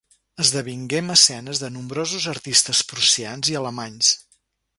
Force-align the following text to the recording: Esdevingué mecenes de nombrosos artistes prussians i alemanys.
Esdevingué 0.43 1.01
mecenes 1.09 1.61
de 1.65 1.69
nombrosos 1.75 2.25
artistes 2.33 2.81
prussians 2.95 3.53
i 3.55 3.61
alemanys. 3.61 4.15